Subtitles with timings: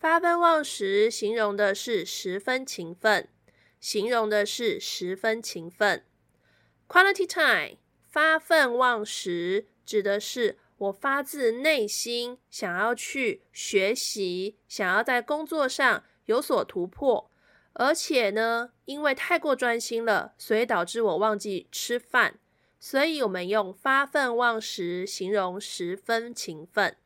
[0.00, 3.28] 发愤忘食，形容的是十分勤奋，
[3.78, 6.02] 形容的是十分勤奋。
[6.88, 7.76] Quality time，
[8.08, 10.56] 发奋忘食，指的是。
[10.78, 17.30] 我发自内心想要去学习，想要在工作上有所突破，
[17.74, 22.38] 而且呢，因为太过专心了，所以导致我忘记吃饭。
[22.78, 26.96] 所以我们用发愤忘食形容十分勤奋。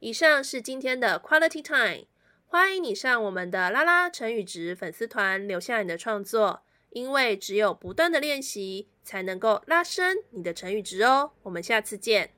[0.00, 2.06] 以上是今天的 Quality Time，
[2.52, 11.30] 欢迎你上我们的拉拉成语值粉丝团留下你的创作，因为只有不断的练习，才能够拉伸你的成语值哦。
[11.44, 12.34] 我们下次见。